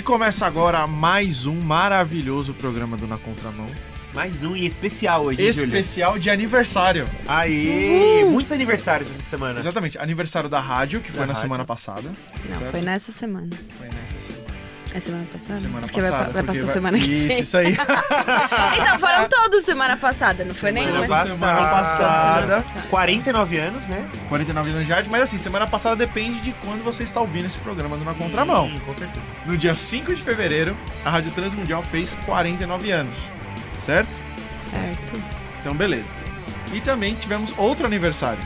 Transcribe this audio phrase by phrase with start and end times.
[0.00, 3.68] E começa agora mais um maravilhoso programa do Na Contramão.
[4.14, 5.48] Mais um e especial hoje, hein?
[5.48, 7.06] Especial de aniversário.
[7.28, 8.24] Aê!
[8.24, 9.60] Muitos aniversários essa semana.
[9.60, 11.42] Exatamente, aniversário da rádio, que foi na rádio.
[11.42, 12.10] semana passada.
[12.48, 12.70] Não, certo?
[12.70, 13.50] foi nessa semana.
[13.76, 13.99] Foi nessa semana.
[14.92, 15.60] É semana passada?
[15.60, 16.16] Semana porque passada.
[16.24, 17.40] vai, vai porque passar semana que Isso, vem.
[17.40, 17.76] isso aí.
[18.80, 21.06] Então, foram todos semana passada, não foi Semana nenhuma?
[21.08, 21.30] passada.
[21.34, 22.40] Semana passada.
[22.40, 22.86] semana passada.
[22.90, 24.08] 49 anos, né?
[24.28, 27.58] 49 anos de idade, mas assim, semana passada depende de quando você está ouvindo esse
[27.58, 28.68] programa Na Contramão.
[28.68, 29.20] Sim, com certeza.
[29.46, 33.16] No dia 5 de fevereiro, a Rádio Transmundial fez 49 anos,
[33.84, 34.08] certo?
[34.70, 35.22] Certo.
[35.60, 36.08] Então, beleza.
[36.72, 38.40] E também tivemos outro aniversário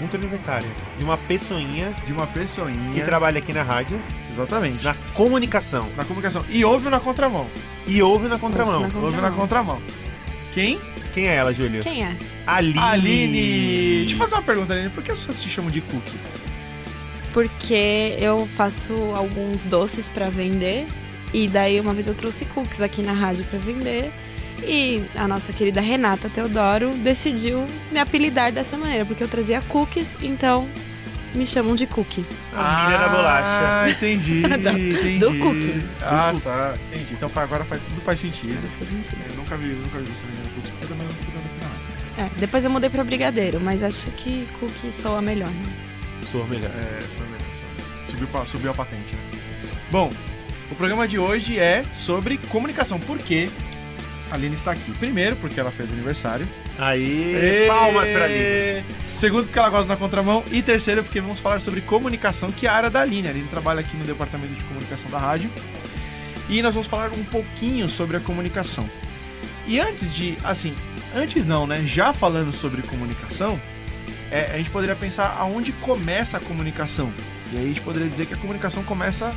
[0.00, 0.68] Muito aniversário.
[0.98, 2.92] De uma pessoinha de uma pessoinha.
[2.92, 4.00] que trabalha aqui na rádio,
[4.32, 4.84] Exatamente.
[4.84, 5.88] na comunicação.
[5.96, 6.44] Na comunicação.
[6.48, 7.46] E houve o na contramão.
[7.86, 8.82] E ouve na contramão.
[8.82, 9.78] Ouve na Houve na contramão.
[10.52, 10.78] Quem?
[11.12, 11.82] Quem é ela, Júlio?
[11.82, 12.16] Quem é?
[12.46, 12.78] Aline.
[12.78, 13.98] Aline.
[14.00, 14.90] Deixa eu fazer uma pergunta, Aline.
[14.90, 16.18] Por que as pessoas te chamam de Cookie?
[17.32, 20.86] Porque eu faço alguns doces pra vender.
[21.32, 24.12] E daí uma vez eu trouxe cookies aqui na rádio pra vender.
[24.66, 30.08] E a nossa querida Renata Teodoro decidiu me apelidar dessa maneira, porque eu trazia cookies,
[30.22, 30.66] então
[31.34, 32.24] me chamam de cookie.
[32.56, 33.82] A menina da bolacha.
[33.82, 34.42] Ah, entendi.
[34.46, 35.18] entendi.
[35.18, 35.82] do cookie.
[36.00, 36.74] Ah, Do tá.
[36.92, 37.14] Entendi.
[37.14, 38.56] Então agora faz, tudo faz sentido.
[38.78, 39.20] Faz sentido.
[39.30, 42.34] Eu nunca vi, nunca vi essa menina Cookie, eu também não rádio.
[42.36, 45.72] É, depois eu mudei pra brigadeiro, mas acho que cookie soa melhor, né?
[46.30, 46.70] Sou melhor.
[46.70, 47.40] É, só melhor.
[48.08, 49.40] Subiu, pa- subiu a patente, né?
[49.90, 50.12] Bom,
[50.70, 52.98] o programa de hoje é sobre comunicação.
[53.00, 53.63] Por que a
[54.34, 54.92] Aline está aqui?
[54.92, 56.46] Primeiro, porque ela fez aniversário.
[56.78, 58.84] Aí, palmas pra Aline.
[59.18, 60.44] Segundo, porque ela gosta da contramão.
[60.50, 63.28] E terceiro, porque vamos falar sobre comunicação, que é a área da Aline.
[63.28, 65.50] A Aline trabalha aqui no departamento de comunicação da rádio.
[66.48, 68.88] E nós vamos falar um pouquinho sobre a comunicação.
[69.66, 70.74] E antes de, assim,
[71.14, 71.82] antes não, né?
[71.82, 73.58] Já falando sobre comunicação,
[74.30, 77.10] é, a gente poderia pensar aonde começa a comunicação.
[77.52, 79.32] E aí a gente poderia dizer que a comunicação começa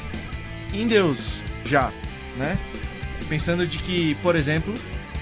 [0.73, 1.91] em Deus, já,
[2.35, 2.57] né?
[3.29, 4.73] Pensando de que, por exemplo,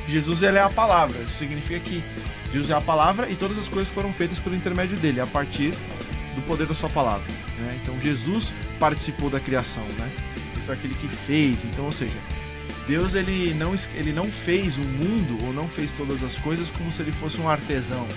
[0.08, 1.18] Jesus ele é a palavra.
[1.22, 2.04] Isso significa que
[2.52, 5.74] Jesus é a palavra e todas as coisas foram feitas pelo intermédio dele, a partir
[6.36, 7.26] do poder da sua palavra.
[7.60, 7.80] né?
[7.82, 10.10] Então Jesus participou da criação, né?
[10.36, 11.64] Ele foi aquele que fez.
[11.66, 12.18] Então, ou seja,
[12.88, 16.92] Deus ele não, ele não fez o mundo ou não fez todas as coisas como
[16.92, 18.08] se ele fosse um artesão,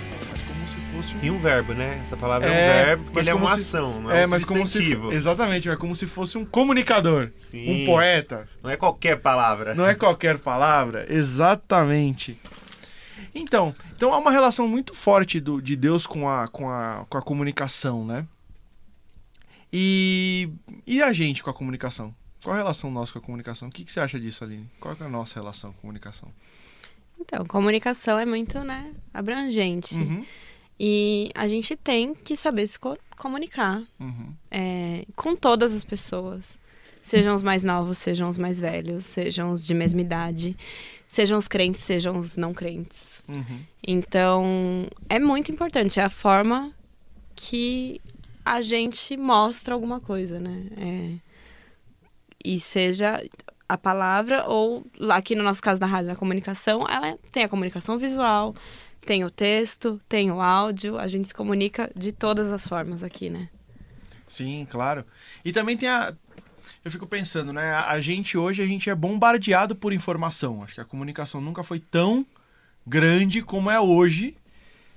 [0.95, 1.99] fosse um E um verbo, né?
[2.01, 4.23] Essa palavra é, É, um verbo porque mas ele é uma se- ação, não é,
[4.23, 7.83] é, um mas como se exatamente, é como se fosse um comunicador, Sim.
[7.83, 8.47] um poeta.
[8.63, 9.73] Não é qualquer palavra.
[9.73, 12.39] Não é qualquer palavra, exatamente.
[13.33, 17.17] Então, então há uma relação muito forte do, de Deus com a, com, a, com
[17.17, 18.25] a comunicação, né?
[19.71, 20.49] E,
[20.87, 22.13] e a gente com a comunicação?
[22.43, 23.67] Qual a relação nossa com a comunicação?
[23.67, 24.67] O que, que você acha disso, Aline?
[24.79, 26.29] Qual é a nossa relação com a comunicação?
[27.19, 29.93] Então, comunicação é muito, né, abrangente.
[29.93, 30.25] Uhum,
[30.79, 34.33] E a gente tem que saber se co- comunicar uhum.
[34.49, 36.57] é, com todas as pessoas.
[37.01, 40.55] Sejam os mais novos, sejam os mais velhos, sejam os de mesma idade,
[41.07, 43.23] sejam os crentes, sejam os não crentes.
[43.27, 43.61] Uhum.
[43.85, 45.99] Então, é muito importante.
[45.99, 46.71] É a forma
[47.35, 47.99] que
[48.45, 50.67] a gente mostra alguma coisa, né?
[50.77, 51.29] É,
[52.43, 53.21] e seja
[53.67, 57.97] a palavra ou, aqui no nosso caso da rádio, a comunicação, ela tem a comunicação
[57.97, 58.55] visual,
[59.01, 60.97] tem o texto, tem o áudio.
[60.97, 63.49] A gente se comunica de todas as formas aqui, né?
[64.27, 65.03] Sim, claro.
[65.43, 66.13] E também tem a.
[66.83, 67.73] Eu fico pensando, né?
[67.73, 70.63] A gente hoje a gente é bombardeado por informação.
[70.63, 72.25] Acho que a comunicação nunca foi tão
[72.85, 74.35] grande como é hoje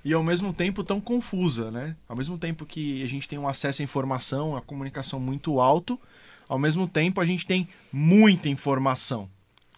[0.05, 1.95] e ao mesmo tempo tão confusa, né?
[2.07, 5.99] Ao mesmo tempo que a gente tem um acesso à informação, a comunicação muito alto,
[6.47, 9.29] ao mesmo tempo a gente tem muita informação.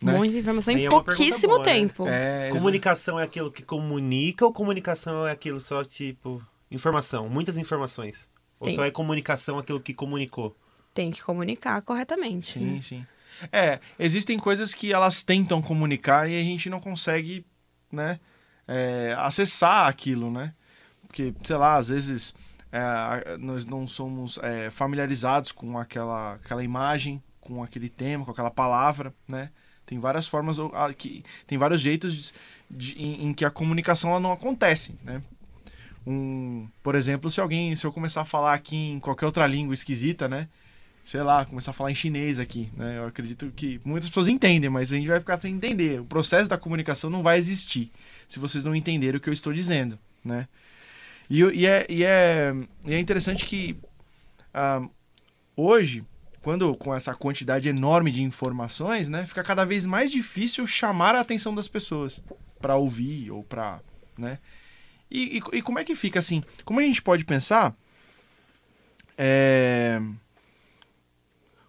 [0.02, 0.18] Né?
[0.18, 1.74] Muita informação em é pouquíssimo boa, né?
[1.74, 2.08] tempo.
[2.08, 8.30] É, Comunicação é aquilo que comunica ou comunicação é aquilo só tipo informação, muitas informações?
[8.60, 8.76] Ou Tem.
[8.76, 10.56] só é comunicação aquilo que comunicou?
[10.94, 12.60] Tem que comunicar corretamente.
[12.60, 12.82] Sim, né?
[12.82, 13.06] sim.
[13.52, 17.46] É, existem coisas que elas tentam comunicar e a gente não consegue,
[17.92, 18.20] né,
[18.68, 20.54] é, acessar aquilo, né?
[21.02, 22.34] Porque, sei lá, às vezes
[22.72, 28.52] é, nós não somos é, familiarizados com aquela, aquela imagem, com aquele tema, com aquela
[28.52, 29.52] palavra, né?
[29.86, 32.34] Tem várias formas, ah, que, tem vários jeitos de-
[32.94, 35.22] de- em, em que a comunicação ela não acontece, né?
[36.08, 39.74] Um, por exemplo, se alguém, se eu começar a falar aqui em qualquer outra língua
[39.74, 40.48] esquisita, né?
[41.06, 42.98] sei lá, começar a falar em chinês aqui, né?
[42.98, 46.02] Eu acredito que muitas pessoas entendem, mas a gente vai ficar sem entender.
[46.02, 47.92] O processo da comunicação não vai existir
[48.28, 50.48] se vocês não entenderem o que eu estou dizendo, né?
[51.30, 52.54] E, e é, e, é,
[52.88, 53.78] e é interessante que
[54.52, 54.82] ah,
[55.56, 56.04] hoje,
[56.46, 61.22] quando com essa quantidade enorme de informações, né, fica cada vez mais difícil chamar a
[61.22, 62.24] atenção das pessoas
[62.62, 63.82] para ouvir ou para,
[64.16, 64.38] né?
[65.10, 66.44] E, e, e como é que fica assim?
[66.64, 67.76] Como a gente pode pensar?
[69.18, 70.00] É,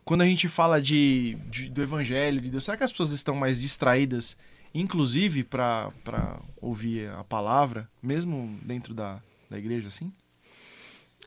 [0.05, 3.34] quando a gente fala de, de- do evangelho de Deus, será que as pessoas estão
[3.34, 4.37] mais distraídas,
[4.75, 5.90] inclusive para
[6.61, 10.12] ouvir a palavra, mesmo dentro da, da igreja, assim?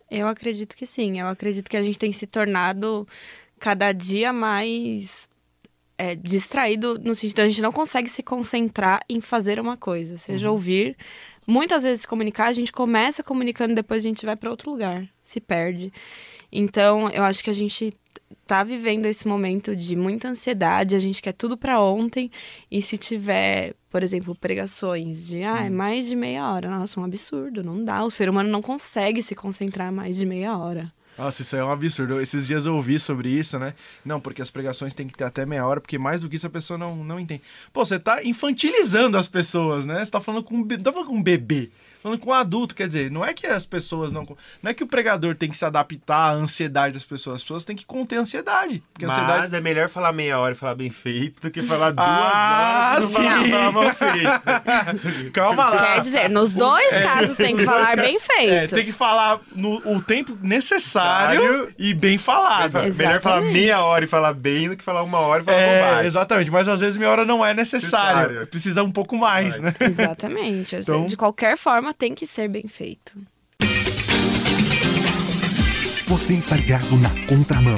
[0.10, 1.20] Eu acredito que sim.
[1.20, 3.08] Eu acredito que a gente tem se tornado
[3.60, 5.30] cada dia mais
[5.98, 10.50] é, distraído no sentido a gente não consegue se concentrar em fazer uma coisa, seja
[10.50, 10.96] ouvir.
[11.46, 15.08] Muitas vezes se comunicar, a gente começa comunicando, depois a gente vai para outro lugar,
[15.24, 15.92] se perde.
[16.52, 17.94] Então, eu acho que a gente
[18.50, 22.32] tá vivendo esse momento de muita ansiedade, a gente quer tudo para ontem,
[22.72, 27.04] e se tiver, por exemplo, pregações de, ah, é mais de meia hora, nossa, um
[27.04, 30.92] absurdo, não dá, o ser humano não consegue se concentrar mais de meia hora.
[31.16, 32.20] Nossa, isso é um absurdo.
[32.20, 33.76] Esses dias eu ouvi sobre isso, né?
[34.04, 36.48] Não, porque as pregações têm que ter até meia hora, porque mais do que isso
[36.48, 37.44] a pessoa não, não entende.
[37.74, 40.04] Pô, você tá infantilizando as pessoas, né?
[40.04, 41.70] Você tá falando com tá falando com um bebê.
[42.02, 44.24] Falando com um adulto, quer dizer, não é que as pessoas não.
[44.64, 47.38] Não é que o pregador tem que se adaptar à ansiedade das pessoas.
[47.38, 48.82] As pessoas têm que conter a ansiedade.
[48.94, 49.56] Porque Mas ansiedade.
[49.56, 53.16] é melhor falar meia hora e falar bem feito do que falar duas Ah, horas
[53.16, 53.52] e não falar- sim.
[53.52, 55.32] falar mal feito.
[55.34, 55.94] Calma lá.
[55.96, 58.54] Quer dizer, nos dois casos tem que falar bem feito.
[58.54, 62.78] É, tem que falar no o tempo necessário e bem falado.
[62.78, 62.96] Exato.
[62.98, 63.54] Melhor falar Exatamente.
[63.60, 66.06] meia hora e falar bem do que falar uma hora e falar É, bobagem.
[66.08, 68.20] exatamente, mas às vezes meia hora não é necessário.
[68.30, 68.48] Necessário.
[68.48, 69.74] Precisa um pouco mais, né?
[69.80, 70.76] Exatamente.
[70.76, 73.14] Então- De qualquer forma, tem que ser bem feito.
[76.08, 77.78] Você está ligado na contramão.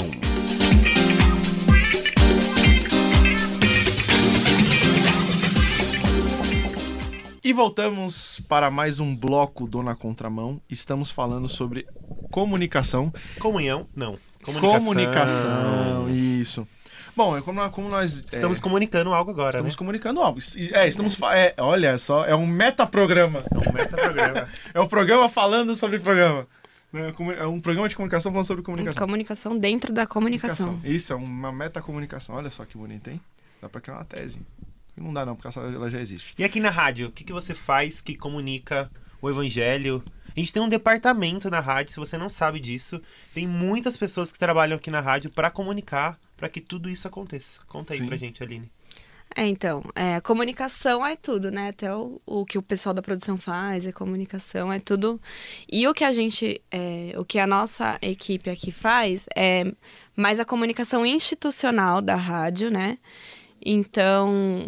[7.44, 10.62] E voltamos para mais um bloco do Na Contramão.
[10.70, 11.86] Estamos falando sobre
[12.32, 13.12] comunicação.
[13.40, 13.88] Comunhão?
[13.94, 14.18] Não.
[14.42, 14.80] Comunicação.
[14.80, 16.68] Comunicação, isso.
[17.16, 18.20] Bom, é como, como nós.
[18.20, 19.78] é, Estamos comunicando algo agora, estamos né?
[19.78, 20.40] comunicando algo.
[20.74, 21.18] É, estamos.
[21.34, 23.44] É, olha só, é um metaprograma.
[23.54, 24.48] É um metaprograma.
[24.74, 26.48] É um programa falando sobre programa.
[26.92, 27.14] né?
[27.38, 29.06] É um programa de comunicação falando sobre comunicação.
[29.06, 30.80] Comunicação dentro da comunicação.
[30.84, 32.36] Isso, é uma metacomunicação.
[32.36, 33.20] Olha só que bonito, hein?
[33.62, 34.40] Dá pra criar uma tese.
[34.98, 36.34] Não dá não, porque essa- ela já existe.
[36.38, 38.90] E aqui na rádio, o que, que você faz que comunica
[39.22, 40.04] o evangelho?
[40.36, 43.02] A gente tem um departamento na rádio, se você não sabe disso.
[43.34, 47.62] Tem muitas pessoas que trabalham aqui na rádio para comunicar, para que tudo isso aconteça.
[47.68, 48.08] Conta aí Sim.
[48.08, 48.68] pra gente, Aline.
[49.36, 51.70] É, então, é, comunicação é tudo, né?
[51.70, 55.22] Até o, o que o pessoal da produção faz, é comunicação, é tudo.
[55.72, 59.72] E o que a gente, é, o que a nossa equipe aqui faz é
[60.18, 62.98] mais a comunicação institucional da rádio, né?
[63.64, 64.68] Então,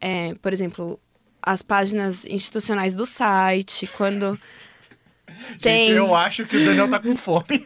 [0.00, 0.98] é, por exemplo,
[1.42, 4.40] as páginas institucionais do site, quando
[5.60, 7.64] tem, Gente, eu acho que o Daniel tá com fome.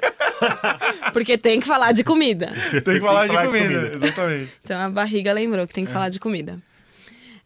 [1.13, 2.53] porque tem que falar de comida.
[2.71, 3.81] Tem que falar de falar de comida.
[3.89, 4.07] comida.
[4.07, 4.53] Exatamente.
[4.63, 6.59] Então a barriga lembrou que tem que falar de comida.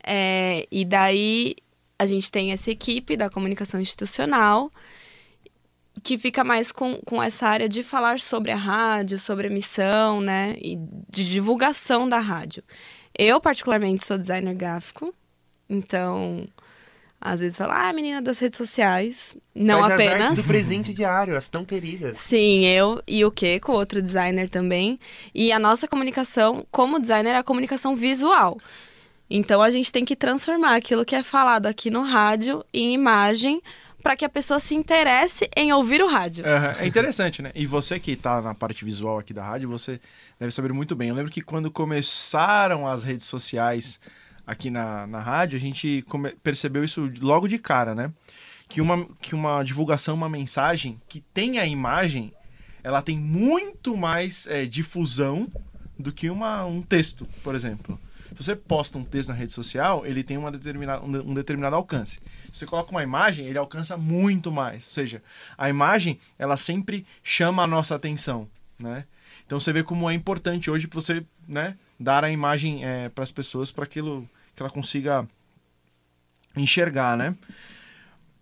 [0.04, 1.56] É, e daí
[1.98, 4.70] a gente tem essa equipe da comunicação institucional
[6.02, 10.20] que fica mais com, com essa área de falar sobre a rádio, sobre a missão,
[10.20, 10.56] né?
[10.60, 10.76] E
[11.10, 12.62] de divulgação da rádio.
[13.16, 15.12] Eu, particularmente, sou designer gráfico,
[15.68, 16.46] então
[17.20, 19.36] às vezes falo, ah, menina das redes sociais.
[19.54, 20.20] Não Faz as apenas.
[20.22, 22.16] artes do presente diário, as tão queridas.
[22.18, 25.00] Sim, eu e o Keko, outro designer também.
[25.34, 28.58] E a nossa comunicação, como designer, é a comunicação visual.
[29.28, 33.60] Então a gente tem que transformar aquilo que é falado aqui no rádio em imagem
[34.02, 36.46] para que a pessoa se interesse em ouvir o rádio.
[36.46, 37.50] Aham, É interessante, né?
[37.54, 40.00] E você que tá na parte visual aqui da rádio, você
[40.38, 41.08] deve saber muito bem.
[41.08, 44.00] Eu lembro que quando começaram as redes sociais
[44.48, 46.02] aqui na, na rádio, a gente
[46.42, 48.10] percebeu isso logo de cara, né?
[48.66, 52.32] Que uma, que uma divulgação, uma mensagem que tem a imagem,
[52.82, 55.46] ela tem muito mais é, difusão
[55.98, 58.00] do que uma, um texto, por exemplo.
[58.28, 61.76] Se você posta um texto na rede social, ele tem uma determinada, um, de- determinado
[61.76, 62.18] alcance.
[62.52, 64.86] Se você coloca uma imagem, ele alcança muito mais.
[64.86, 65.22] Ou seja,
[65.56, 69.04] a imagem, ela sempre chama a nossa atenção, né?
[69.44, 72.82] Então você vê como é importante hoje você, né, dar a imagem
[73.14, 74.28] para as pessoas para aquilo
[74.58, 75.24] que ela consiga
[76.56, 77.34] enxergar, né?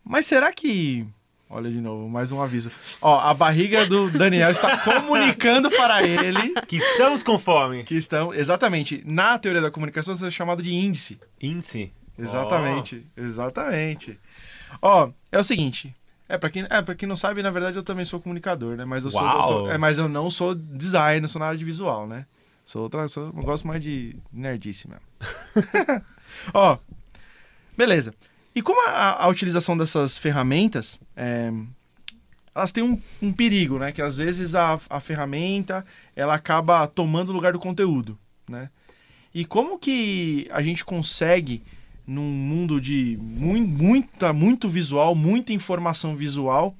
[0.04, 1.06] Mas será que
[1.48, 2.72] Olha de novo, mais um aviso.
[3.00, 7.84] Ó, a barriga do Daniel está comunicando para ele Que estamos com fome.
[7.84, 11.20] que estão exatamente na teoria da comunicação isso é chamado de índice.
[11.40, 11.92] Índice.
[12.18, 14.18] Exatamente, exatamente.
[14.82, 15.94] Ó, é o seguinte,
[16.28, 18.84] é para quem, é para quem não sabe, na verdade eu também sou comunicador, né?
[18.84, 21.64] Mas eu sou, eu sou- é, mas eu não sou designer, sou na área de
[21.64, 22.26] visual, né?
[22.64, 25.05] Sou outra, sou, eu gosto mais de nerdice mesmo.
[26.52, 26.78] Ó,
[27.76, 28.14] beleza.
[28.54, 31.52] E como a, a utilização dessas ferramentas, é,
[32.54, 33.92] elas têm um, um perigo, né?
[33.92, 38.18] Que às vezes a, a ferramenta ela acaba tomando o lugar do conteúdo,
[38.48, 38.70] né?
[39.34, 41.62] E como que a gente consegue
[42.06, 46.74] num mundo de mui- muita, muito visual, muita informação visual,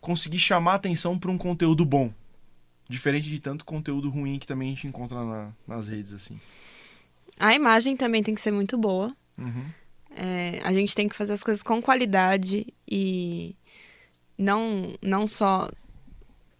[0.00, 2.12] conseguir chamar atenção para um conteúdo bom?
[2.88, 6.38] Diferente de tanto conteúdo ruim que também a gente encontra na- nas redes, assim.
[7.38, 9.14] A imagem também tem que ser muito boa.
[9.38, 9.64] Uhum.
[10.14, 13.54] É, a gente tem que fazer as coisas com qualidade e
[14.38, 15.68] não, não só,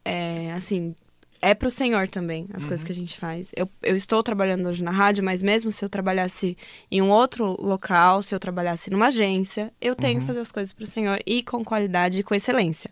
[0.04, 0.94] é, assim,
[1.40, 3.50] é pro Senhor também as coisas que a gente faz.
[3.54, 6.56] Eu, eu estou trabalhando hoje na rádio, mas mesmo se eu trabalhasse
[6.90, 10.72] em um outro local, se eu trabalhasse numa agência, eu tenho que fazer as coisas
[10.72, 12.90] pro Senhor e com qualidade e com excelência.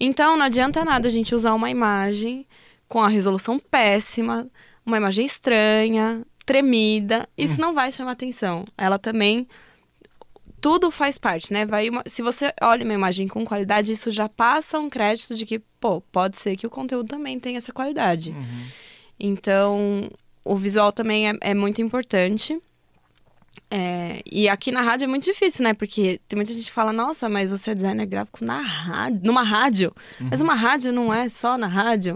[0.00, 2.46] Então, não adianta nada a gente usar uma imagem
[2.88, 4.48] com a resolução péssima,
[4.84, 7.28] uma imagem estranha, tremida.
[7.36, 8.64] Isso não vai chamar atenção.
[8.76, 9.46] Ela também
[10.60, 11.66] tudo faz parte, né?
[11.66, 15.44] Vai uma- se você olha uma imagem com qualidade, isso já passa um crédito de
[15.44, 18.30] que, pô, pode ser que o conteúdo também tenha essa qualidade.
[18.30, 18.66] Uhum.
[19.18, 20.08] Então,
[20.44, 22.60] o visual também é, é muito importante.
[23.74, 25.72] É, e aqui na rádio é muito difícil, né?
[25.72, 29.42] Porque tem muita gente que fala, nossa, mas você é designer gráfico na rádio, numa
[29.42, 29.94] rádio.
[30.20, 32.14] Mas uma rádio não é só na rádio.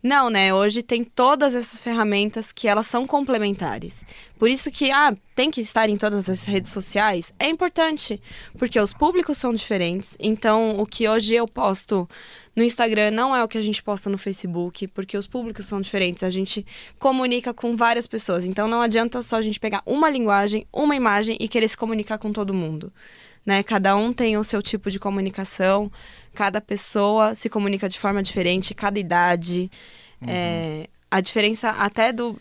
[0.00, 0.54] Não, né?
[0.54, 4.04] Hoje tem todas essas ferramentas que elas são complementares.
[4.36, 7.32] Por isso que, ah, tem que estar em todas as redes sociais.
[7.38, 8.20] É importante,
[8.58, 10.16] porque os públicos são diferentes.
[10.18, 12.08] Então, o que hoje eu posto
[12.54, 15.80] no Instagram não é o que a gente posta no Facebook, porque os públicos são
[15.80, 16.22] diferentes.
[16.24, 16.66] A gente
[16.98, 18.44] comunica com várias pessoas.
[18.44, 22.18] Então, não adianta só a gente pegar uma linguagem, uma imagem e querer se comunicar
[22.18, 22.92] com todo mundo.
[23.44, 23.62] Né?
[23.62, 25.90] Cada um tem o seu tipo de comunicação,
[26.34, 29.70] cada pessoa se comunica de forma diferente, cada idade.
[30.26, 32.38] É, a diferença até do,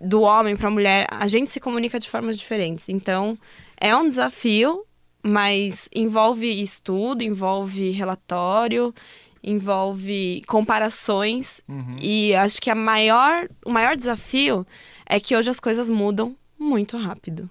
[0.00, 2.88] do homem para a mulher, a gente se comunica de formas diferentes.
[2.88, 3.38] Então,
[3.78, 4.84] é um desafio,
[5.22, 8.94] mas envolve estudo, envolve relatório,
[9.42, 11.62] envolve comparações.
[11.68, 11.96] Uhum.
[12.00, 14.66] E acho que a maior, o maior desafio
[15.06, 17.50] é que hoje as coisas mudam muito rápido.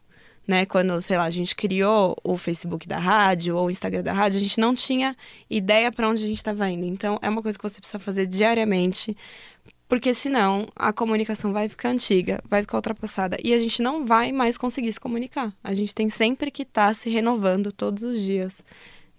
[0.50, 0.66] Né?
[0.66, 4.40] Quando, sei lá, a gente criou o Facebook da rádio ou o Instagram da rádio,
[4.40, 5.16] a gente não tinha
[5.48, 6.86] ideia para onde a gente estava indo.
[6.86, 9.16] Então, é uma coisa que você precisa fazer diariamente,
[9.88, 14.32] porque senão a comunicação vai ficar antiga, vai ficar ultrapassada e a gente não vai
[14.32, 15.54] mais conseguir se comunicar.
[15.64, 18.64] A gente tem sempre que estar se renovando todos os dias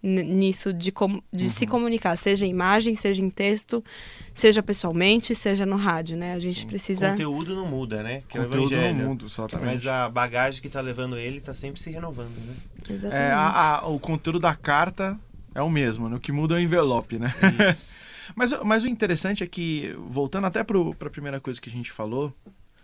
[0.03, 3.85] nisso de, com- de se comunicar, seja em imagem, seja em texto,
[4.33, 6.33] seja pessoalmente, seja no rádio, né?
[6.35, 7.11] A gente precisa.
[7.11, 8.23] Conteúdo não muda, né?
[8.29, 9.09] Que é o Conteúdo no evangelho.
[9.09, 9.67] mundo, exatamente.
[9.67, 12.57] Mas a bagagem que tá levando ele tá sempre se renovando, né?
[12.89, 13.23] Exatamente.
[13.23, 15.19] É, a- a- o conteúdo da carta
[15.55, 16.17] é o mesmo, né?
[16.17, 17.33] O que muda é o envelope, né?
[17.71, 18.01] Isso.
[18.37, 21.91] Mas, mas o interessante é que, voltando até para a primeira coisa que a gente
[21.91, 22.33] falou,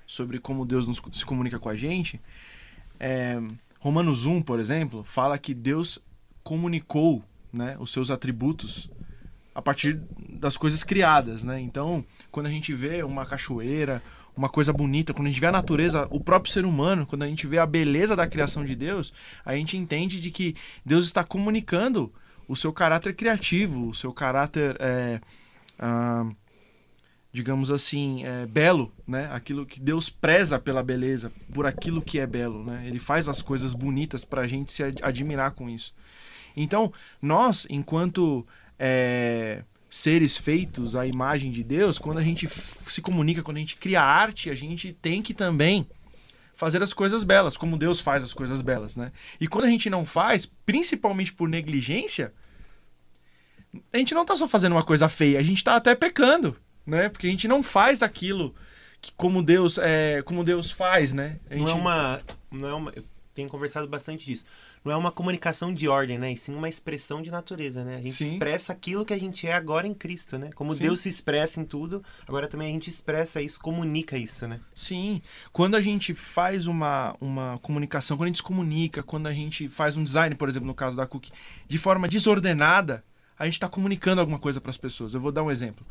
[0.05, 2.21] sobre como Deus nos- se comunica com a gente,
[2.99, 3.41] é,
[3.79, 6.01] Romanos 1, por exemplo, fala que Deus
[6.47, 8.89] comunicou né, os seus atributos
[9.53, 11.43] a partir das coisas criadas.
[11.43, 11.61] Né?
[11.61, 14.01] Então, quando a gente vê uma cachoeira,
[14.37, 17.27] uma coisa bonita, quando a gente vê a natureza, o próprio ser humano, quando a
[17.27, 19.13] gente vê a beleza da criação de Deus,
[19.45, 22.13] a gente entende de que Deus está comunicando
[22.47, 25.21] o seu caráter criativo, o seu caráter, é,
[25.81, 26.31] ah,
[27.33, 29.29] digamos assim, é, belo, né?
[29.33, 32.85] Aquilo que Deus preza pela beleza, por aquilo que é belo, né?
[32.87, 35.93] Ele faz as coisas bonitas para a gente se ad- admirar com isso.
[36.57, 38.47] Então, nós, enquanto
[38.79, 43.77] é, seres feitos à imagem de Deus, quando a gente se comunica, quando a gente
[43.77, 45.87] cria arte, a gente tem que também
[46.55, 49.13] fazer as coisas belas, como Deus faz as coisas belas, né?
[49.39, 52.33] E quando a gente não faz, principalmente por negligência,
[53.93, 57.09] a gente não tá só fazendo uma coisa feia, a gente tá até pecando, né?
[57.11, 58.55] Porque a gente não faz aquilo
[59.03, 61.39] que como Deus é, como Deus faz, né?
[61.51, 62.21] A Não é gente- uma.
[62.51, 62.93] Não é uma.
[63.37, 64.47] Tenho conversado bastante disso.
[64.83, 66.33] Não é uma comunicação de ordem, né?
[66.33, 67.97] E sim uma expressão de natureza, né?
[67.97, 68.33] A gente Sim.
[68.33, 70.49] expressa aquilo que a gente é agora em Cristo, né?
[70.55, 70.85] Como Sim.
[70.85, 74.59] Deus se expressa em tudo, agora também a gente expressa isso, comunica isso, né?
[74.75, 75.21] Sim,
[75.53, 79.69] quando a gente faz uma, uma comunicação, quando a gente se comunica, quando a gente
[79.69, 81.31] faz um design, por exemplo, no caso da Cookie,
[81.69, 83.05] de forma desordenada,
[83.39, 85.13] a gente está comunicando alguma coisa para as pessoas.
[85.13, 85.87] Eu vou dar um exemplo.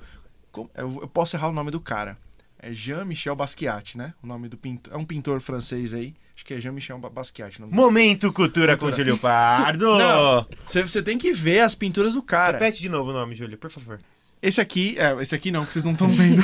[0.75, 2.17] Eu posso errar o nome do cara.
[2.65, 4.15] É Jean-Michel Basquiat, né?
[4.23, 4.91] O nome do pintor.
[4.91, 6.15] É um pintor francês aí.
[6.35, 7.61] Acho que é Jean-Michel Ba- Basquiat.
[7.61, 9.03] Momento Cultura, com Cultura.
[9.03, 9.85] Júlio Pardo!
[9.99, 10.47] Não.
[10.65, 12.57] Você, tem que ver as pinturas do cara.
[12.57, 13.99] Repete de novo o nome, Júlio, por favor.
[14.41, 16.41] Esse aqui, é, esse aqui não, que vocês não estão vendo.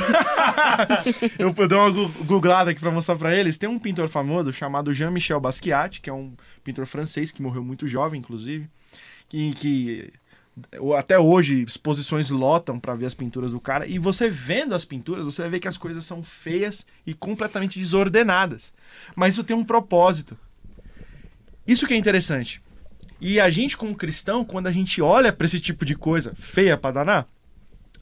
[1.40, 3.58] eu dou uma googlada aqui pra mostrar pra eles.
[3.58, 7.88] Tem um pintor famoso chamado Jean-Michel Basquiat, que é um pintor francês que morreu muito
[7.88, 8.70] jovem, inclusive,
[9.28, 10.12] que, que
[10.98, 13.86] até hoje exposições lotam pra ver as pinturas do cara.
[13.86, 17.78] E você vendo as pinturas, você vai ver que as coisas são feias e completamente
[17.78, 18.72] desordenadas.
[19.14, 20.36] Mas isso tem um propósito.
[21.66, 22.60] Isso que é interessante.
[23.20, 26.76] E a gente, como cristão, quando a gente olha pra esse tipo de coisa feia
[26.76, 27.28] pra danar,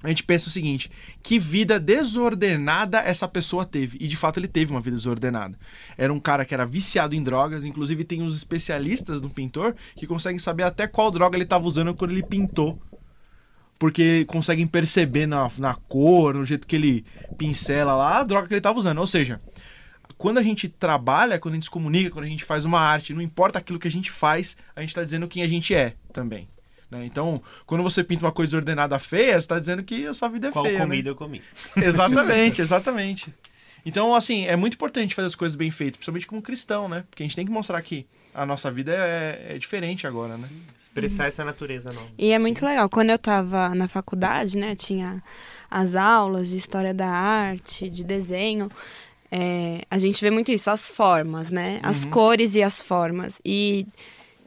[0.02, 0.90] a gente pensa o seguinte:
[1.22, 3.98] que vida desordenada essa pessoa teve.
[4.00, 5.58] E de fato ele teve uma vida desordenada.
[5.96, 10.06] Era um cara que era viciado em drogas, inclusive tem uns especialistas no pintor que
[10.06, 12.80] conseguem saber até qual droga ele estava usando quando ele pintou.
[13.78, 17.04] porque conseguem perceber na, na cor, no jeito que ele
[17.38, 18.98] pincela lá, a droga que ele tava usando.
[18.98, 19.40] Ou seja,
[20.18, 23.14] quando a gente trabalha, quando a gente se comunica, quando a gente faz uma arte,
[23.14, 25.94] não importa aquilo que a gente faz, a gente tá dizendo quem a gente é
[26.12, 26.46] também.
[26.90, 27.04] Né?
[27.04, 30.48] Então, quando você pinta uma coisa ordenada feia, você tá dizendo que a sua vida
[30.48, 30.78] é Qual feia.
[30.78, 30.84] né?
[30.84, 31.42] comida eu comi?
[31.76, 33.32] Exatamente, exatamente.
[33.84, 37.04] Então, assim, é muito importante fazer as coisas bem feitas, principalmente como cristão, né?
[37.08, 40.48] Porque a gente tem que mostrar que a nossa vida é, é diferente agora, né?
[40.78, 42.08] Expressar essa natureza nova.
[42.18, 42.88] E é muito legal.
[42.90, 45.22] Quando eu tava na faculdade, né, tinha
[45.70, 48.70] as aulas de história da arte, de desenho.
[49.30, 51.80] é, a gente vê muito isso, as formas, né?
[51.82, 53.40] As cores e as formas.
[53.44, 53.86] E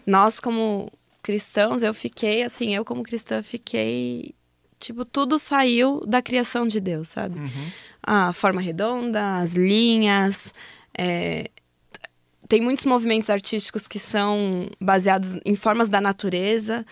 [0.06, 0.92] nós, como
[1.24, 4.36] cristãos, eu fiquei, assim, eu como cristã fiquei.
[4.80, 7.40] Tipo, tudo saiu da criação de Deus, sabe?
[7.40, 7.72] Uhum.
[8.06, 10.54] a forma redonda, as linhas.
[10.96, 11.50] é,
[12.50, 16.86] Tem muitos movimentos artísticos que são baseados em formas da natureza.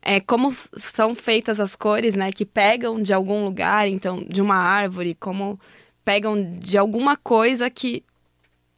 [0.00, 2.30] É, como são feitas as cores, né?
[2.30, 5.58] Que pegam de algum lugar, então, de uma árvore, como
[6.04, 8.04] pegam de alguma coisa que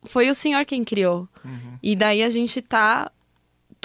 [0.04, 1.28] foi o Senhor quem criou.
[1.44, 1.78] Uhum.
[1.82, 3.10] E daí a gente tá.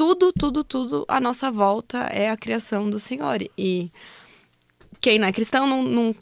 [0.01, 3.37] Tudo, tudo, tudo à nossa volta é a criação do Senhor.
[3.55, 3.91] E
[4.99, 6.15] quem não é cristão não, não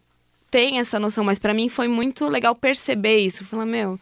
[0.51, 3.45] tem essa noção, mas pra mim foi muito legal perceber isso.
[3.45, 3.98] Falar, meu,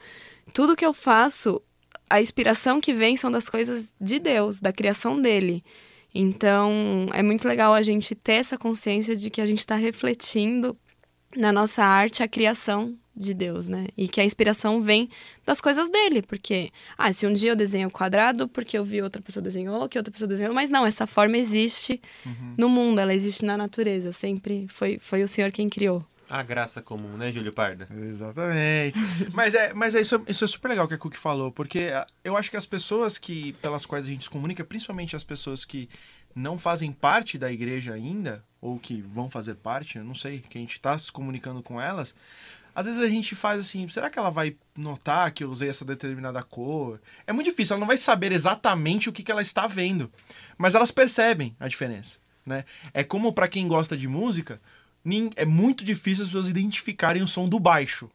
[0.51, 1.61] tudo que eu faço,
[2.09, 5.63] a inspiração que vem são das coisas de Deus, da criação dele.
[6.11, 10.75] Então, é muito legal a gente ter essa consciência de que a gente está refletindo
[11.35, 13.87] na nossa arte a criação de Deus, né?
[13.97, 15.09] E que a inspiração vem
[15.45, 19.21] das coisas dele, porque ah, se um dia eu desenho quadrado porque eu vi outra
[19.21, 21.99] pessoa desenhou, que outra pessoa desenhou, mas não, essa forma existe
[22.57, 26.05] no mundo, ela existe na natureza, sempre foi foi o Senhor quem criou.
[26.29, 27.87] A graça comum, né, Júlio Parda?
[27.89, 28.99] Exatamente.
[29.33, 32.05] mas é, mas é isso, isso é super legal que a Cook falou, porque ah,
[32.23, 35.63] eu acho que as pessoas que pelas quais a gente se comunica, principalmente as pessoas
[35.63, 35.89] que
[36.35, 40.57] não fazem parte da igreja ainda, ou que vão fazer parte, eu não sei, que
[40.57, 42.13] a gente está se comunicando com elas,
[42.77, 45.83] às vezes a gente faz assim, será que ela vai notar que eu usei essa
[45.83, 47.01] determinada cor?
[47.25, 50.11] É muito difícil, ela não vai saber exatamente o que, que ela está vendo,
[50.59, 52.65] mas elas percebem a diferença, né?
[52.93, 54.61] É como para quem gosta de música,
[55.35, 58.11] é muito difícil as pessoas identificarem o som do baixo.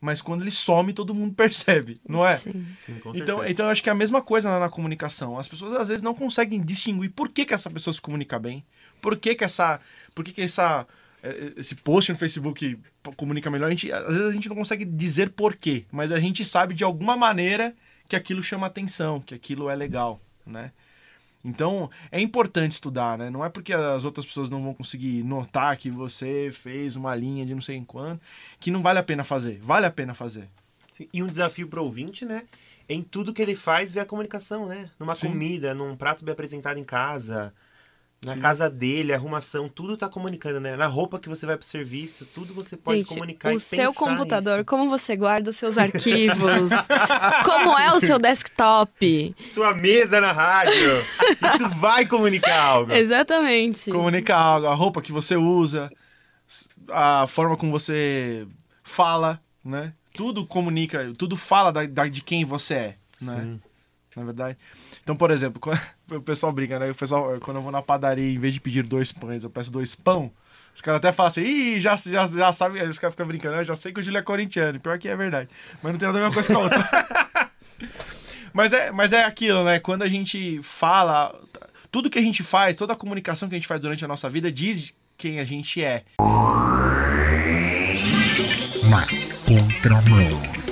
[0.00, 2.36] Mas quando ele some, todo mundo percebe, não é?
[2.36, 2.66] Sim.
[2.74, 3.50] Sim, com Então, certeza.
[3.50, 5.38] então eu acho que é a mesma coisa na, na comunicação.
[5.38, 8.62] As pessoas às vezes não conseguem distinguir por que, que essa pessoa se comunica bem,
[9.00, 9.80] por que, que essa.
[10.14, 10.86] Por que, que essa.
[11.24, 12.78] Eh, Esse post no Facebook
[13.16, 13.66] comunica melhor.
[13.66, 16.74] A gente, às vezes a gente não consegue dizer por quê, mas a gente sabe
[16.74, 17.74] de alguma maneira
[18.08, 20.70] que aquilo chama atenção, que aquilo é legal, né?
[21.44, 23.28] Então, é importante estudar, né?
[23.28, 27.44] Não é porque as outras pessoas não vão conseguir notar que você fez uma linha
[27.44, 28.18] de não sei em quando,
[28.58, 29.58] que não vale a pena fazer.
[29.60, 30.48] Vale a pena fazer.
[30.94, 32.44] Sim, E um desafio para o ouvinte, né?
[32.88, 34.90] Em tudo que ele faz, ver a comunicação, né?
[34.98, 35.28] Numa Sim.
[35.28, 37.52] comida, num prato bem apresentado em casa,
[38.24, 38.40] na Sim.
[38.40, 40.76] casa dele, arrumação, tudo tá comunicando, né?
[40.76, 43.92] Na roupa que você vai pro serviço, tudo você pode Gente, comunicar o e seu
[43.92, 44.64] computador, nisso.
[44.66, 46.70] como você guarda os seus arquivos?
[47.44, 49.34] como é o seu desktop?
[49.48, 50.72] Sua mesa na rádio.
[51.54, 52.92] Isso vai comunicar algo.
[52.92, 53.90] Exatamente.
[53.90, 55.90] Comunica algo, a roupa que você usa,
[56.88, 58.46] a forma como você
[58.82, 59.92] fala, né?
[60.14, 63.32] Tudo comunica, tudo fala da, da- de quem você é, né?
[63.42, 63.60] Sim.
[64.16, 64.56] Na verdade.
[65.04, 66.90] Então, por exemplo, quando- o pessoal brinca, né?
[66.90, 69.70] O pessoal, quando eu vou na padaria, em vez de pedir dois pães, eu peço
[69.70, 70.32] dois pão.
[70.74, 73.64] Os caras até falam assim, ih, já, já, já sabe, os caras ficam brincando, eu
[73.64, 75.48] já sei que o Júlio é corintiano, pior que é verdade.
[75.80, 76.88] Mas não tem nada a ver coisa com a outra.
[78.52, 79.78] mas, é, mas é aquilo, né?
[79.78, 81.32] Quando a gente fala,
[81.92, 84.28] tudo que a gente faz, toda a comunicação que a gente faz durante a nossa
[84.28, 86.02] vida diz quem a gente é.
[88.90, 89.06] Na
[89.46, 90.63] contramão.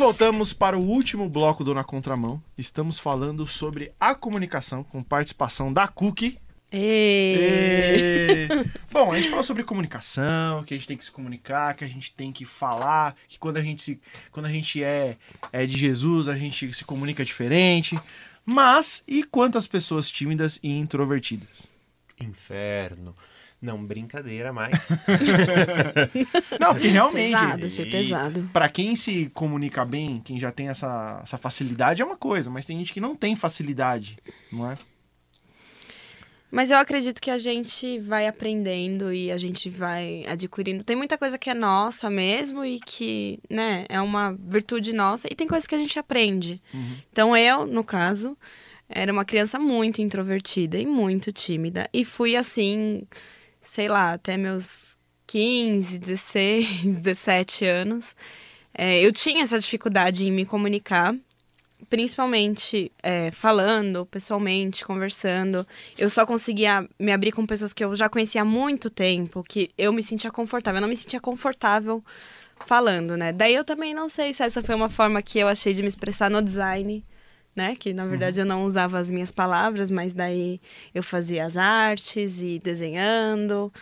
[0.00, 2.42] E voltamos para o último bloco do Na Contramão.
[2.56, 6.38] Estamos falando sobre a comunicação com participação da Cookie.
[6.72, 8.48] Ê.
[8.48, 8.48] E...
[8.90, 11.86] Bom, a gente falou sobre comunicação, que a gente tem que se comunicar, que a
[11.86, 15.18] gente tem que falar, que quando a gente, se, quando a gente é,
[15.52, 18.00] é de Jesus, a gente se comunica diferente.
[18.42, 21.66] Mas, e quantas pessoas tímidas e introvertidas?
[22.18, 23.14] Inferno.
[23.60, 24.88] Não, brincadeira mais.
[26.58, 27.32] Não, porque realmente.
[27.32, 28.50] Pesado, achei pesado.
[28.52, 32.64] Pra quem se comunica bem, quem já tem essa, essa facilidade é uma coisa, mas
[32.64, 34.16] tem gente que não tem facilidade,
[34.50, 34.78] não é?
[36.50, 40.82] Mas eu acredito que a gente vai aprendendo e a gente vai adquirindo.
[40.82, 45.28] Tem muita coisa que é nossa mesmo e que, né, é uma virtude nossa.
[45.30, 46.60] E tem coisas que a gente aprende.
[46.74, 46.96] Uhum.
[47.12, 48.36] Então eu, no caso,
[48.88, 51.88] era uma criança muito introvertida e muito tímida.
[51.92, 53.06] E fui assim,
[53.70, 58.16] sei lá, até meus 15, 16, 17 anos.
[58.74, 61.14] É, eu tinha essa dificuldade em me comunicar.
[61.88, 68.08] principalmente é, falando pessoalmente, conversando, eu só conseguia me abrir com pessoas que eu já
[68.08, 70.78] conhecia há muito tempo, que eu me sentia confortável.
[70.78, 72.04] Eu não me sentia confortável
[72.66, 73.32] falando, né?
[73.32, 75.88] Daí eu também não sei se essa foi uma forma que eu achei de me
[75.88, 77.04] expressar no design,
[77.54, 77.74] né?
[77.76, 80.60] Que na verdade eu não usava as minhas palavras, mas daí
[80.94, 83.72] eu fazia as artes e desenhando.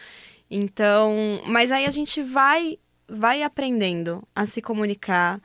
[0.50, 2.78] Então, mas aí a gente vai
[3.08, 5.40] vai aprendendo a se comunicar.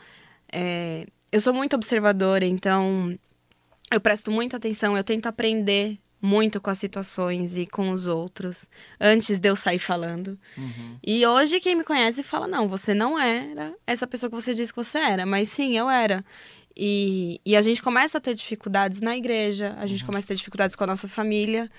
[0.51, 3.17] É, eu sou muito observadora, então
[3.91, 8.69] eu presto muita atenção, eu tento aprender muito com as situações e com os outros
[8.99, 10.39] antes de eu sair falando.
[10.57, 10.97] Uhum.
[11.03, 14.71] E hoje quem me conhece fala: não, você não era essa pessoa que você disse
[14.71, 16.23] que você era, mas sim, eu era.
[16.75, 20.35] E, e a gente começa a ter dificuldades na igreja, a gente começa a ter
[20.35, 21.69] dificuldades com a nossa família.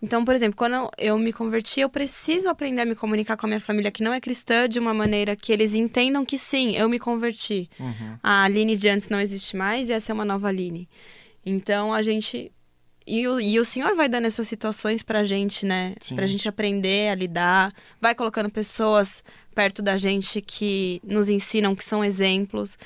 [0.00, 3.48] Então, por exemplo, quando eu me converti, eu preciso aprender a me comunicar com a
[3.48, 6.88] minha família que não é cristã de uma maneira que eles entendam que sim, eu
[6.88, 7.68] me converti.
[7.80, 8.18] Uhum.
[8.22, 10.88] A Aline de antes não existe mais e essa é uma nova Aline.
[11.44, 12.52] Então a gente.
[13.06, 15.94] E o, e o senhor vai dando essas situações pra gente, né?
[16.00, 16.16] Sim.
[16.16, 17.72] Pra gente aprender a lidar.
[18.00, 19.22] Vai colocando pessoas
[19.54, 22.76] perto da gente que nos ensinam, que são exemplos.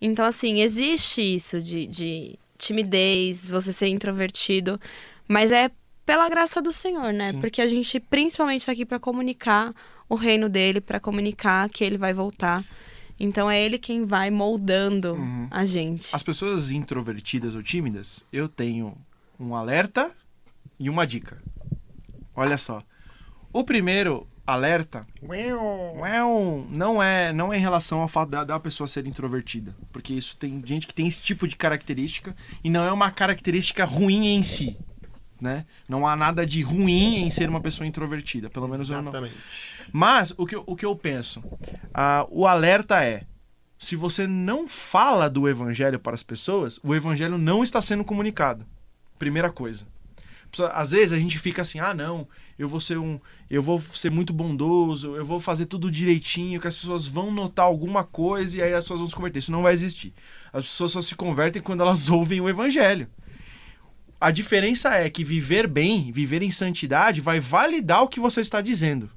[0.00, 4.78] Então, assim, existe isso de, de timidez, você ser introvertido.
[5.26, 5.70] Mas é
[6.04, 7.32] pela graça do Senhor, né?
[7.32, 7.40] Sim.
[7.40, 9.72] Porque a gente principalmente tá aqui pra comunicar
[10.08, 12.64] o reino dele, pra comunicar que ele vai voltar.
[13.18, 15.48] Então é ele quem vai moldando Uhum.
[15.50, 16.08] a gente.
[16.14, 18.96] As pessoas introvertidas ou tímidas, eu tenho
[19.40, 20.10] um alerta
[20.78, 21.42] e uma dica.
[22.36, 22.82] Olha só.
[23.52, 25.06] O primeiro alerta
[26.70, 30.36] não é não é em relação ao fato da, da pessoa ser introvertida, porque isso
[30.36, 34.42] tem gente que tem esse tipo de característica e não é uma característica ruim em
[34.42, 34.76] si,
[35.40, 35.66] né?
[35.88, 39.02] Não há nada de ruim em ser uma pessoa introvertida, pelo menos eu não.
[39.10, 39.36] Exatamente.
[39.92, 41.42] Mas o que, eu- o que eu penso,
[41.92, 43.24] ah, o alerta é,
[43.78, 48.64] se você não fala do evangelho para as pessoas, o evangelho não está sendo comunicado.
[49.20, 49.86] Primeira coisa.
[50.72, 52.26] Às vezes a gente fica assim, ah não,
[52.58, 56.66] eu vou ser um, eu vou ser muito bondoso, eu vou fazer tudo direitinho, que
[56.66, 59.40] as pessoas vão notar alguma coisa e aí as pessoas vão se converter.
[59.40, 60.14] Isso não vai existir.
[60.50, 63.08] As pessoas só se convertem quando elas ouvem o evangelho.
[64.18, 68.62] A diferença é que viver bem, viver em santidade, vai validar o que você está
[68.62, 69.10] dizendo.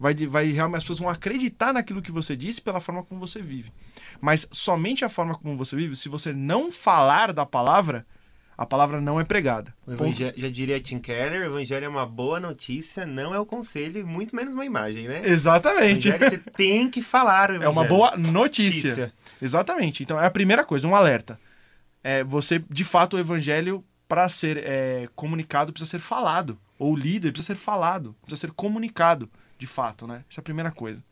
[0.00, 3.42] Vai, vai realmente as pessoas vão acreditar naquilo que você disse pela forma como você
[3.42, 3.70] vive.
[4.18, 8.06] Mas somente a forma como você vive, se você não falar da palavra,
[8.56, 9.74] a palavra não é pregada.
[9.86, 14.00] Evangelho, já diria Tim Keller, o evangelho é uma boa notícia, não é o conselho,
[14.00, 15.22] e muito menos uma imagem, né?
[15.24, 16.08] Exatamente.
[16.08, 17.88] Evangelho, você tem que falar o É uma evangelho.
[17.88, 18.90] boa notícia.
[18.90, 19.12] Notícia.
[19.40, 20.02] Exatamente.
[20.02, 21.38] Então é a primeira coisa, um alerta.
[22.02, 27.28] É você, de fato, o evangelho para ser é, comunicado precisa ser falado, ou lido,
[27.32, 30.24] precisa ser falado, precisa ser comunicado, de fato, né?
[30.30, 31.02] Essa é a primeira coisa.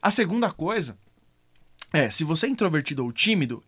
[0.00, 0.96] A segunda coisa
[1.94, 3.62] é, se você é introvertido ou tímido,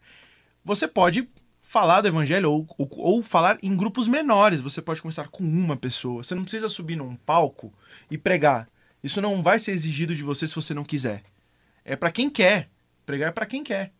[0.64, 1.28] você pode
[1.66, 4.60] falar do evangelho ou, ou, ou falar em grupos menores.
[4.60, 6.22] Você pode começar com uma pessoa.
[6.22, 7.72] Você não precisa subir num palco
[8.10, 8.68] e pregar.
[9.02, 11.24] Isso não vai ser exigido de você se você não quiser.
[11.84, 12.70] É para quem quer.
[13.04, 13.92] Pregar é para quem quer.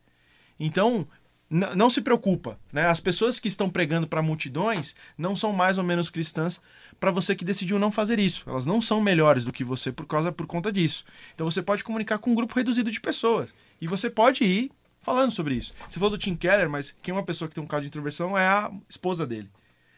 [0.59, 1.07] Então,
[1.49, 2.87] não se preocupa, né?
[2.87, 6.61] As pessoas que estão pregando para multidões não são mais ou menos cristãs
[6.99, 8.49] para você que decidiu não fazer isso.
[8.49, 11.05] Elas não são melhores do que você por causa por conta disso.
[11.35, 14.73] Então você pode comunicar com um grupo reduzido de pessoas e você pode ir
[15.07, 15.73] falando sobre isso.
[15.89, 17.87] Você falou do Tim Keller, mas quem é uma pessoa que tem um caso de
[17.87, 19.49] introversão é a esposa dele.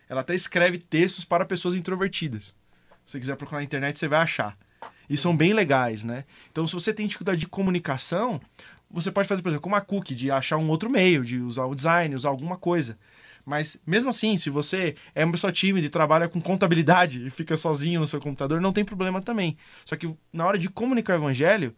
[0.06, 2.54] Ela até escreve textos para pessoas introvertidas.
[3.06, 4.54] Se você quiser procurar na internet, você vai achar.
[5.08, 6.26] E são bem legais, né?
[6.52, 8.38] Então, se você tem dificuldade de comunicação,
[8.90, 11.64] você pode fazer, por exemplo, como a Cookie, de achar um outro meio, de usar
[11.64, 12.98] o design, usar alguma coisa.
[13.46, 17.56] Mas, mesmo assim, se você é uma pessoa tímida e trabalha com contabilidade e fica
[17.56, 19.56] sozinho no seu computador, não tem problema também.
[19.86, 21.74] Só que na hora de comunicar o evangelho,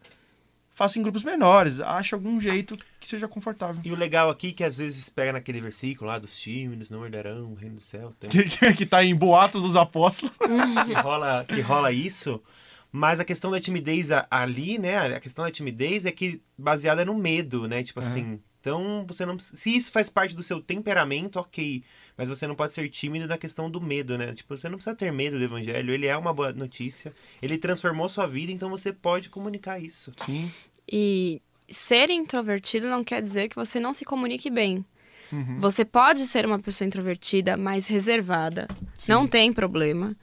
[0.80, 3.82] faça em grupos menores, ache algum jeito que seja confortável.
[3.84, 7.04] E o legal aqui é que às vezes pega naquele versículo lá dos tímidos, não
[7.04, 8.14] herdarão o reino do céu.
[8.18, 10.34] Tem Que, que tá em Boatos dos Apóstolos.
[10.40, 12.42] que rola, que rola isso.
[12.90, 15.14] Mas a questão da timidez ali, né?
[15.14, 17.82] A questão da timidez é que baseada no medo, né?
[17.82, 18.08] Tipo Aham.
[18.08, 18.40] assim.
[18.60, 21.82] Então, você não precisa- Se isso faz parte do seu temperamento, ok.
[22.14, 24.34] Mas você não pode ser tímido na questão do medo, né?
[24.34, 25.94] Tipo, você não precisa ter medo do evangelho.
[25.94, 27.14] Ele é uma boa notícia.
[27.40, 30.12] Ele transformou sua vida, então você pode comunicar isso.
[30.18, 30.52] Sim.
[30.90, 34.84] E ser introvertido não quer dizer que você não se comunique bem.
[35.32, 35.58] Uhum.
[35.60, 38.66] Você pode ser uma pessoa introvertida, mais reservada.
[39.06, 40.16] Não tem problema.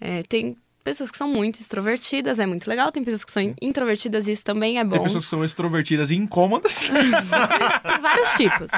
[0.00, 2.90] É, tem pessoas que são muito extrovertidas, é muito legal.
[2.90, 4.92] Tem pessoas que são introvertidas e isso também é bom.
[4.92, 6.88] Tem pessoas que são extrovertidas e incômodas.
[6.88, 8.70] Tem vários tipos.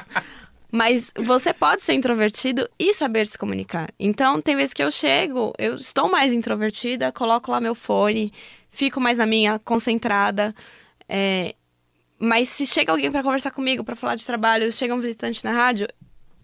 [0.71, 3.91] Mas você pode ser introvertido e saber se comunicar.
[3.99, 8.33] Então, tem vezes que eu chego, eu estou mais introvertida, coloco lá meu fone,
[8.71, 10.55] fico mais na minha, concentrada.
[11.09, 11.55] É,
[12.19, 15.53] Mas se chega alguém para conversar comigo, para falar de trabalho, chega um visitante na
[15.53, 15.87] rádio,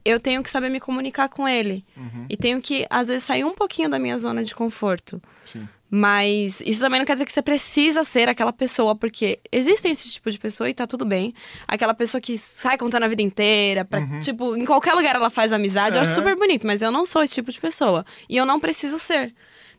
[0.04, 1.84] eu tenho que saber me comunicar com ele.
[1.96, 5.20] Uhum, E tenho que, às vezes, sair um pouquinho da minha zona de conforto.
[5.44, 5.66] sim.
[5.96, 10.10] Mas isso também não quer dizer que você precisa ser aquela pessoa, porque existem esse
[10.10, 11.32] tipo de pessoa e tá tudo bem.
[11.68, 15.52] Aquela pessoa que sai contando a vida inteira, pra, tipo, em qualquer lugar ela faz
[15.52, 16.16] amizade, eu acho Uhum.
[16.16, 18.04] super bonito, mas eu não sou esse tipo de pessoa.
[18.28, 19.32] E eu não preciso ser.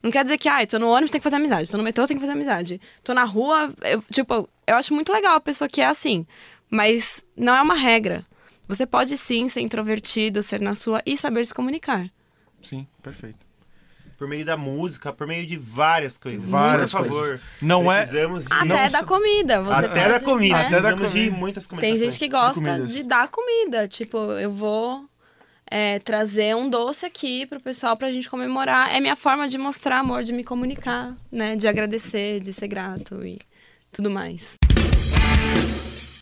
[0.05, 2.05] Não quer dizer que, ah, tô no ônibus, tem que fazer amizade, tô no metrô,
[2.05, 2.79] tem que fazer amizade.
[3.03, 6.27] Tô na rua, eu, tipo, eu acho muito legal a pessoa que é assim.
[6.69, 8.23] Mas não é uma regra.
[8.67, 12.07] Você pode sim ser introvertido, ser na sua e saber se comunicar.
[12.61, 13.39] Sim, perfeito.
[14.15, 16.47] Por meio da música, por meio de várias coisas.
[16.47, 17.19] Várias Por favor.
[17.21, 17.41] coisas.
[17.59, 18.53] Não é- precisamos de...
[18.53, 19.61] Até Não da comida.
[19.63, 20.55] Você Até da pode, comida.
[20.55, 20.61] né?
[20.67, 21.35] Até da Precisamos de comida.
[21.37, 22.91] muitas Tem gente que gosta comidas.
[22.93, 23.87] de dar comida.
[23.87, 25.03] Tipo, eu vou
[25.69, 28.93] é, trazer um doce aqui pro pessoal pra gente comemorar.
[28.93, 31.56] É minha forma de mostrar amor, de me comunicar, né?
[31.56, 33.39] De agradecer, de ser grato e
[33.91, 34.54] tudo mais.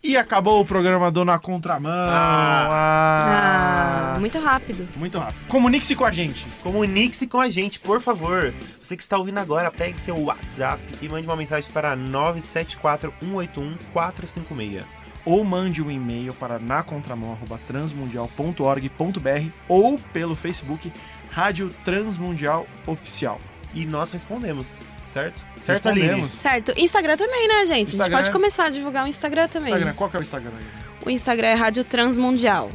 [0.03, 1.89] E acabou o programa Dona Contramão.
[1.89, 4.15] Ah.
[4.15, 4.85] Ah, muito rápido.
[4.97, 5.47] Muito rápido.
[5.47, 6.45] Comunique-se com a gente.
[6.61, 8.53] Comunique-se com a gente, por favor.
[8.81, 14.83] Você que está ouvindo agora, pegue seu WhatsApp e mande uma mensagem para 974-181-456.
[15.25, 20.91] Ou mande um e-mail para nacontramão.transmundial.org.br ou pelo Facebook
[21.31, 23.39] Rádio Transmundial Oficial.
[23.73, 25.41] E nós respondemos, certo?
[25.65, 26.07] Certo, Aline?
[26.07, 26.31] Respondemos.
[26.33, 26.73] Certo.
[26.77, 27.89] Instagram também, né, gente?
[27.89, 28.05] Instagram.
[28.05, 29.73] A gente pode começar a divulgar o Instagram também.
[29.73, 30.65] Instagram, qual que é o Instagram aí?
[31.05, 32.69] O Instagram é Rádio Transmundial.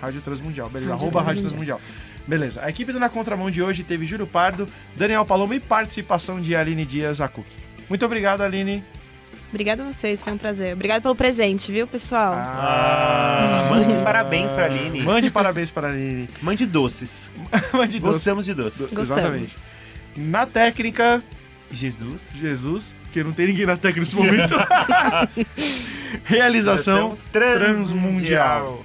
[0.00, 0.92] Rádio Transmundial, beleza.
[0.92, 1.80] Rádio Arroba Rádio Transmundial.
[2.26, 2.62] Beleza.
[2.62, 6.54] A equipe do Na Contramão de hoje teve Júlio Pardo, Daniel Paloma e participação de
[6.54, 7.46] Aline Dias Acuc.
[7.88, 8.84] Muito obrigado, Aline.
[9.48, 10.74] Obrigada a vocês, foi um prazer.
[10.74, 12.34] Obrigado pelo presente, viu, pessoal?
[12.36, 15.00] Ah, mande parabéns pra Aline.
[15.02, 16.28] Mande parabéns para a Aline.
[16.42, 17.30] Mande doces.
[17.72, 18.12] Mande doce.
[18.12, 18.90] Gostamos de doces.
[18.92, 19.10] Gostamos.
[19.10, 19.54] exatamente.
[20.16, 21.22] Na técnica,
[21.70, 22.32] Jesus.
[22.38, 24.54] Jesus, que não tem ninguém na técnica nesse momento.
[26.24, 28.82] Realização Transmundial.